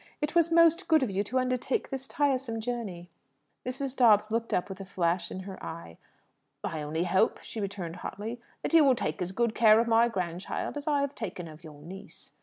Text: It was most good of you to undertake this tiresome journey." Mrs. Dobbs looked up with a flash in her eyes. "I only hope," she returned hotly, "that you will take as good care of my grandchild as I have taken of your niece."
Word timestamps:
It 0.19 0.33
was 0.33 0.49
most 0.51 0.87
good 0.87 1.03
of 1.03 1.11
you 1.11 1.23
to 1.25 1.37
undertake 1.37 1.91
this 1.91 2.07
tiresome 2.07 2.59
journey." 2.59 3.07
Mrs. 3.63 3.95
Dobbs 3.95 4.31
looked 4.31 4.51
up 4.51 4.67
with 4.67 4.79
a 4.79 4.83
flash 4.83 5.29
in 5.29 5.41
her 5.41 5.59
eyes. 5.63 5.97
"I 6.63 6.81
only 6.81 7.03
hope," 7.03 7.39
she 7.43 7.59
returned 7.61 7.97
hotly, 7.97 8.41
"that 8.63 8.73
you 8.73 8.83
will 8.83 8.95
take 8.95 9.21
as 9.21 9.31
good 9.31 9.53
care 9.53 9.79
of 9.79 9.85
my 9.87 10.07
grandchild 10.07 10.75
as 10.75 10.87
I 10.87 11.01
have 11.01 11.13
taken 11.13 11.47
of 11.47 11.63
your 11.63 11.83
niece." 11.83 12.31